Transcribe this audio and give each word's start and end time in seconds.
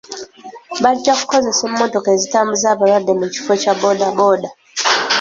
Bajja 0.83 1.13
kukozesa 1.19 1.63
emmotoka 1.69 2.09
ezitambuza 2.15 2.65
abalwadde 2.69 3.13
mu 3.19 3.27
kifo 3.33 3.53
kya 3.61 3.73
boodabooda. 3.79 4.49